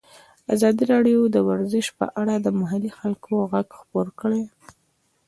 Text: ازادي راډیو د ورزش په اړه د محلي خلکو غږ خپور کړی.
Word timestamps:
ازادي 0.55 0.83
راډیو 0.93 1.19
د 1.35 1.37
ورزش 1.49 1.85
په 1.97 2.05
اړه 2.21 2.35
د 2.39 2.47
محلي 2.59 2.91
خلکو 2.99 3.33
غږ 3.51 3.67
خپور 3.79 4.07
کړی. 4.19 4.43